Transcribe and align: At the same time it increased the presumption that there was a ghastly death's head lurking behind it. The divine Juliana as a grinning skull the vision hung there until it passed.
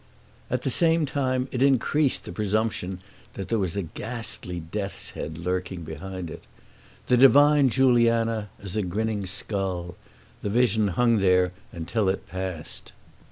At 0.49 0.63
the 0.63 0.71
same 0.71 1.05
time 1.05 1.47
it 1.51 1.61
increased 1.61 2.25
the 2.25 2.31
presumption 2.31 3.01
that 3.35 3.49
there 3.49 3.59
was 3.59 3.75
a 3.75 3.83
ghastly 3.83 4.59
death's 4.59 5.11
head 5.11 5.37
lurking 5.37 5.83
behind 5.83 6.31
it. 6.31 6.43
The 7.05 7.17
divine 7.17 7.69
Juliana 7.69 8.49
as 8.63 8.75
a 8.75 8.81
grinning 8.81 9.27
skull 9.27 9.95
the 10.41 10.49
vision 10.49 10.87
hung 10.97 11.17
there 11.17 11.51
until 11.71 12.09
it 12.09 12.27
passed. 12.27 12.93